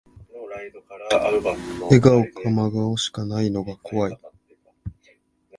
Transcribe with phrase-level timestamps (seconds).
[1.91, 4.19] 笑顔か真顔しかないのが怖い